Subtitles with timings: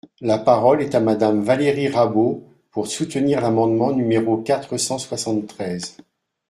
[0.21, 5.97] La parole est à Madame Valérie Rabault, pour soutenir l’amendement numéro quatre cent soixante-treize.